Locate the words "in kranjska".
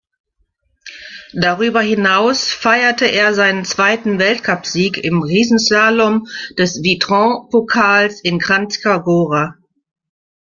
8.21-8.97